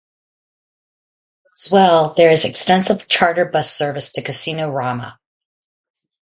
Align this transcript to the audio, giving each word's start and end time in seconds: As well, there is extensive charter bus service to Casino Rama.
As 1.55 1.71
well, 1.71 2.15
there 2.17 2.31
is 2.31 2.43
extensive 2.43 3.07
charter 3.07 3.45
bus 3.45 3.71
service 3.71 4.09
to 4.13 4.23
Casino 4.23 4.67
Rama. 4.71 5.19